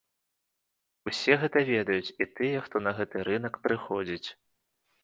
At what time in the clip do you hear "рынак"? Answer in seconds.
3.33-3.65